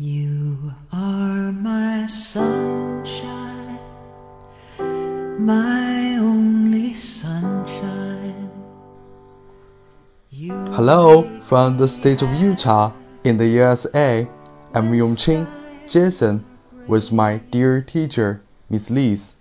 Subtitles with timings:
[0.00, 3.80] You are my sunshine,
[5.40, 8.48] my only sunshine.
[10.70, 12.92] Hello from the state of Utah
[13.24, 14.28] in the USA.
[14.72, 15.48] I'm Yongqing
[15.90, 16.44] Jason
[16.86, 18.40] with my dear teacher,
[18.70, 19.32] Miss Liz.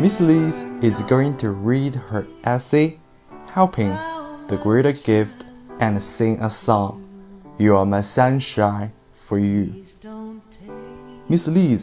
[0.00, 2.98] Miss Liz is going to read her essay,
[3.52, 3.90] Helping
[4.48, 5.46] the Greater Gift,
[5.78, 7.04] and sing a song,
[7.58, 8.92] You Are My Sunshine
[9.28, 9.66] for You.
[11.28, 11.80] Miss Liz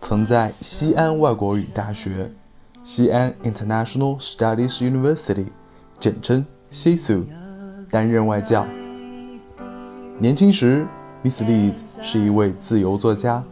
[0.00, 2.32] 曾在西安外国语大学
[2.82, 5.46] （西安 International Studies University），
[6.00, 7.24] 简称西苏，
[7.90, 8.66] 担任外教。
[10.18, 10.84] 年轻时
[11.22, 13.44] ，Miss Liz 是一位自由作家。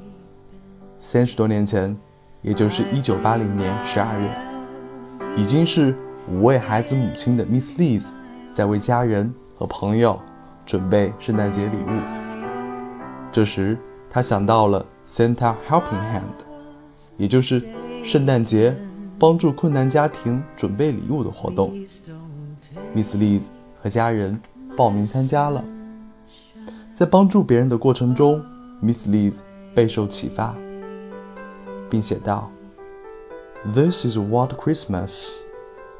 [0.98, 1.96] 三十多年前，
[2.42, 5.94] 也就是一九八零年十二月，已经是
[6.28, 8.02] 五位孩子母亲的 Miss Liz，
[8.52, 10.20] 在为家人和朋友
[10.66, 12.27] 准备圣诞节礼物。
[13.38, 13.78] 这时，
[14.10, 16.42] 他想到了 Santa Helping Hand，
[17.16, 17.62] 也就是
[18.02, 18.76] 圣诞节
[19.16, 21.72] 帮助困难家庭准备礼物的活动。
[22.96, 23.42] Miss Liz
[23.80, 24.40] 和家人
[24.76, 25.62] 报名参加了。
[26.96, 28.44] 在帮助别人的过程中
[28.82, 29.34] ，Miss Liz
[29.72, 30.56] 备受启发，
[31.88, 32.50] 并写道
[33.72, 35.36] ：“This is what Christmas,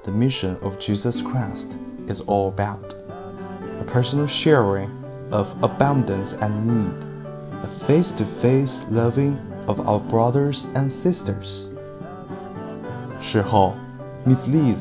[0.03, 1.69] the mission of Jesus Christ,
[2.09, 2.97] is all about:
[3.81, 4.89] a personal sharing
[5.31, 7.08] of abundance and need,
[7.63, 11.69] a face-to-face loving of our brothers and sisters.”
[13.21, 13.75] 事后
[14.25, 14.79] ，Miss Liz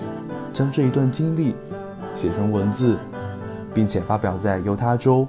[0.54, 1.56] 将这一段经历
[2.14, 2.98] 写成文字，
[3.74, 5.28] 并且发表在犹他州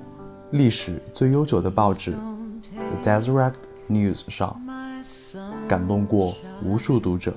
[0.51, 2.13] 历史最悠久的报纸
[2.75, 3.55] 《The Deseret
[3.89, 4.61] News》上，
[5.67, 7.35] 感动过无数读者。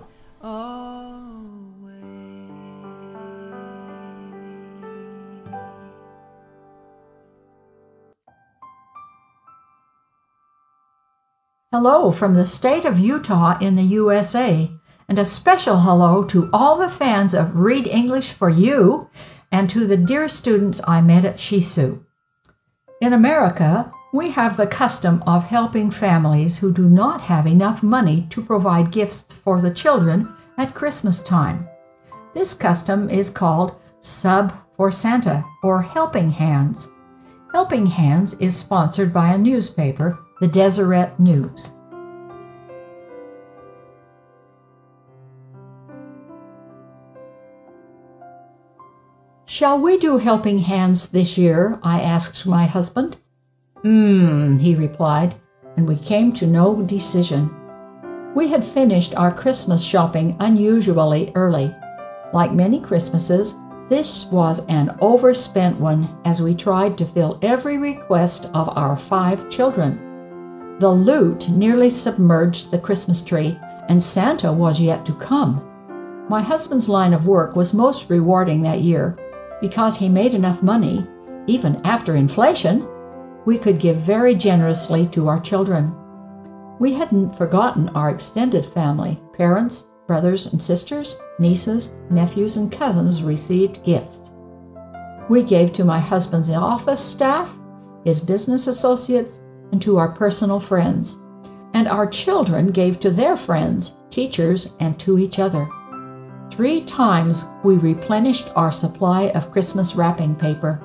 [11.73, 14.69] Hello from the state of Utah in the USA,
[15.07, 19.07] and a special hello to all the fans of Read English for You
[19.53, 22.01] and to the dear students I met at Shisu.
[22.99, 28.27] In America, we have the custom of helping families who do not have enough money
[28.31, 31.69] to provide gifts for the children at Christmas time.
[32.33, 36.85] This custom is called Sub for Santa or Helping Hands.
[37.53, 41.69] Helping Hands is sponsored by a newspaper, the Deseret News.
[49.45, 51.77] Shall we do Helping Hands this year?
[51.83, 53.17] I asked my husband.
[53.83, 55.35] Hmm, he replied,
[55.77, 57.51] and we came to no decision.
[58.35, 61.71] We had finished our Christmas shopping unusually early.
[62.33, 63.53] Like many Christmases,
[63.89, 69.47] this was an overspent one as we tried to fill every request of our five
[69.51, 70.10] children.
[70.81, 73.55] The loot nearly submerged the Christmas tree,
[73.87, 75.61] and Santa was yet to come.
[76.27, 79.15] My husband's line of work was most rewarding that year
[79.61, 81.05] because he made enough money,
[81.45, 82.83] even after inflation,
[83.45, 85.93] we could give very generously to our children.
[86.79, 93.83] We hadn't forgotten our extended family parents, brothers and sisters, nieces, nephews, and cousins received
[93.83, 94.31] gifts.
[95.29, 97.49] We gave to my husband's office staff,
[98.03, 99.37] his business associates,
[99.79, 101.17] to our personal friends.
[101.73, 105.67] And our children gave to their friends, teachers, and to each other.
[106.51, 110.81] Three times we replenished our supply of Christmas wrapping paper.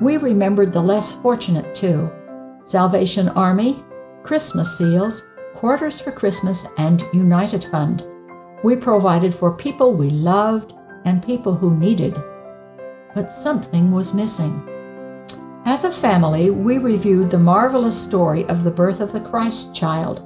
[0.00, 2.10] We remembered the less fortunate too
[2.66, 3.84] Salvation Army,
[4.22, 5.20] Christmas seals,
[5.56, 8.02] Quarters for Christmas, and United Fund.
[8.64, 10.72] We provided for people we loved
[11.04, 12.16] and people who needed.
[13.14, 14.66] But something was missing.
[15.72, 20.20] As a family, we reviewed the marvelous story of the birth of the Christ child.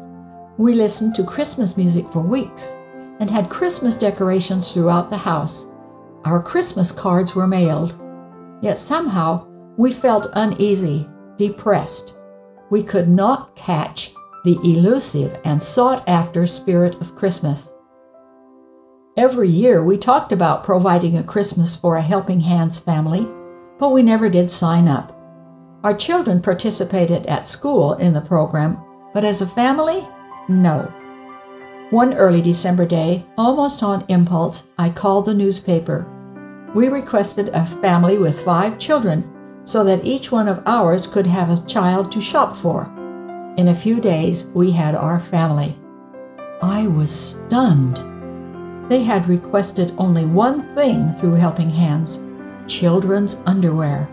[0.58, 2.72] We listened to Christmas music for weeks
[3.20, 5.64] and had Christmas decorations throughout the house.
[6.24, 7.94] Our Christmas cards were mailed.
[8.60, 9.46] Yet somehow
[9.76, 11.08] we felt uneasy,
[11.38, 12.12] depressed.
[12.68, 14.12] We could not catch
[14.44, 17.68] the elusive and sought after spirit of Christmas.
[19.16, 23.28] Every year we talked about providing a Christmas for a Helping Hands family,
[23.78, 25.15] but we never did sign up.
[25.84, 28.78] Our children participated at school in the program,
[29.14, 30.06] but as a family,
[30.48, 30.90] no.
[31.90, 36.06] One early December day, almost on impulse, I called the newspaper.
[36.74, 39.24] We requested a family with five children
[39.64, 42.90] so that each one of ours could have a child to shop for.
[43.56, 45.78] In a few days, we had our family.
[46.62, 48.00] I was stunned.
[48.88, 52.18] They had requested only one thing through Helping Hands
[52.66, 54.08] children's underwear.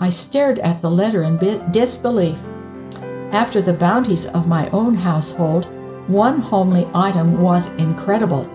[0.00, 1.38] I stared at the letter in
[1.72, 2.38] disbelief.
[3.32, 5.66] After the bounties of my own household,
[6.06, 8.46] one homely item was incredible.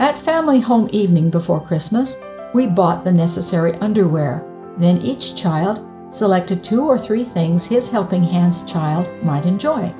[0.00, 2.16] At family home evening before Christmas,
[2.52, 4.44] we bought the necessary underwear.
[4.76, 5.80] Then each child
[6.12, 9.94] selected two or three things his helping hand's child might enjoy.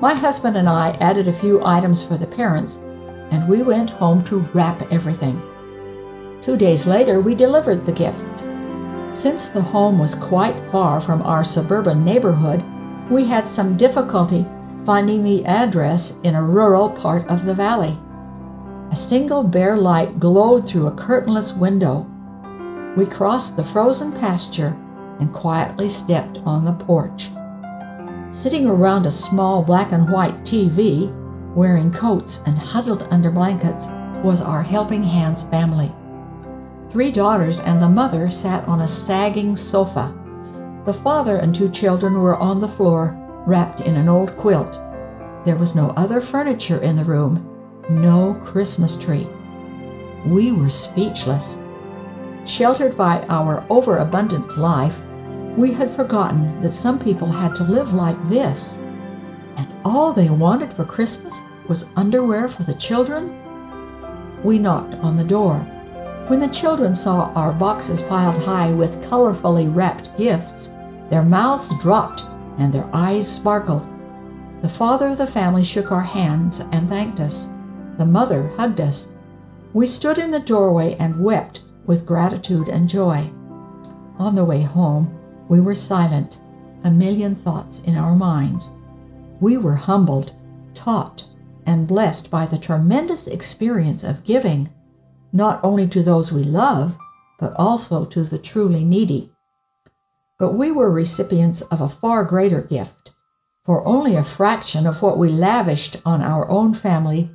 [0.00, 2.78] My husband and I added a few items for the parents,
[3.30, 5.40] and we went home to wrap everything.
[6.42, 8.44] Two days later, we delivered the gift.
[9.16, 12.62] Since the home was quite far from our suburban neighborhood,
[13.10, 14.46] we had some difficulty
[14.84, 17.98] finding the address in a rural part of the valley.
[18.90, 22.06] A single bare light glowed through a curtainless window.
[22.96, 24.76] We crossed the frozen pasture
[25.20, 27.30] and quietly stepped on the porch.
[28.30, 31.12] Sitting around a small black and white TV,
[31.54, 33.86] wearing coats and huddled under blankets,
[34.22, 35.92] was our Helping Hands family.
[36.90, 40.10] Three daughters and the mother sat on a sagging sofa.
[40.86, 43.14] The father and two children were on the floor,
[43.46, 44.80] wrapped in an old quilt.
[45.44, 47.46] There was no other furniture in the room,
[47.90, 49.28] no Christmas tree.
[50.26, 51.58] We were speechless.
[52.46, 54.94] Sheltered by our overabundant life,
[55.58, 58.78] we had forgotten that some people had to live like this.
[59.58, 61.34] And all they wanted for Christmas
[61.68, 63.30] was underwear for the children?
[64.42, 65.66] We knocked on the door.
[66.28, 70.68] When the children saw our boxes piled high with colorfully wrapped gifts,
[71.08, 72.22] their mouths dropped
[72.58, 73.86] and their eyes sparkled.
[74.60, 77.46] The father of the family shook our hands and thanked us.
[77.96, 79.08] The mother hugged us.
[79.72, 83.30] We stood in the doorway and wept with gratitude and joy.
[84.18, 85.08] On the way home,
[85.48, 86.38] we were silent,
[86.84, 88.68] a million thoughts in our minds.
[89.40, 90.32] We were humbled,
[90.74, 91.24] taught,
[91.64, 94.68] and blessed by the tremendous experience of giving,
[95.32, 96.96] not only to those we love,
[97.38, 99.32] but also to the truly needy.
[100.38, 103.12] But we were recipients of a far greater gift.
[103.64, 107.30] For only a fraction of what we lavished on our own family,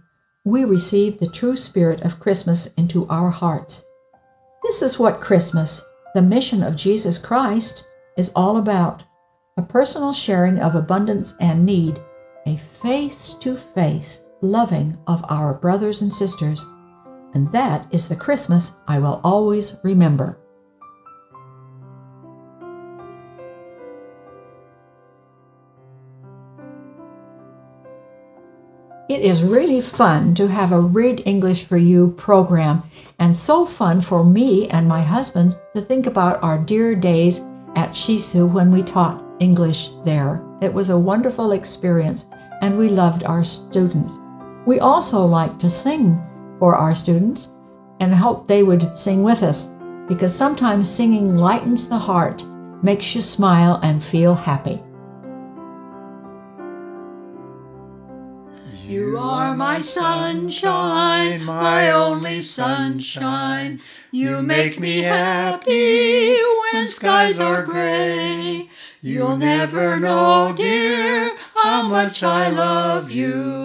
[0.45, 3.83] we received the true spirit of Christmas into our hearts.
[4.63, 5.81] This is what Christmas,
[6.13, 7.83] the mission of Jesus Christ,
[8.17, 9.03] is all about
[9.57, 12.01] a personal sharing of abundance and need,
[12.45, 16.65] a face to face loving of our brothers and sisters.
[17.33, 20.37] And that is the Christmas I will always remember.
[29.09, 32.83] It is really fun to have a Read English for You program,
[33.19, 37.39] and so fun for me and my husband to think about our dear days
[37.75, 40.41] at Shisu when we taught English there.
[40.61, 42.25] It was a wonderful experience,
[42.61, 44.11] and we loved our students.
[44.65, 46.19] We also like to sing
[46.59, 47.49] for our students
[47.99, 49.67] and hope they would sing with us
[50.07, 52.43] because sometimes singing lightens the heart,
[52.83, 54.81] makes you smile, and feel happy.
[58.85, 63.79] You are my sunshine, my only sunshine.
[64.11, 66.37] You make me happy
[66.73, 68.69] when skies are gray.
[69.01, 73.62] You'll never know, dear, how much I love you.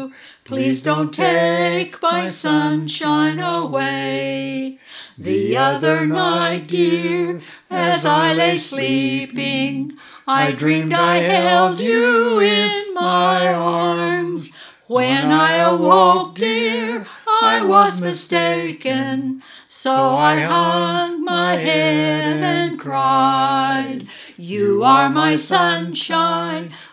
[0.49, 4.79] Please don't take my sunshine away.
[5.19, 9.93] The other night, dear, as I lay sleeping,
[10.27, 14.49] I dreamed I held you in my arms.
[14.87, 17.07] When I awoke, dear,
[17.43, 24.09] I was mistaken, so I hung my head and cried.
[24.39, 26.73] You are my sunshine,